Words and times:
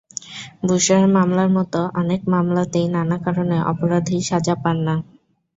বুশরার 0.67 1.05
মামলার 1.15 1.49
মতো 1.57 1.79
অনেক 2.01 2.21
মামলাতেই 2.33 2.87
নানা 2.95 3.17
কারণে 3.25 3.57
অপরাধী 3.71 4.17
সাজা 4.29 4.55
পান 4.63 4.77
না। 4.87 4.95